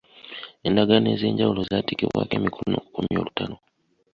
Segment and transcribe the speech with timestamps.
[0.67, 3.55] Endagaano ez'enjawulo zaateekebwako emikono okukomya olutalo.